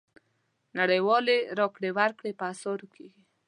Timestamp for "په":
2.39-2.43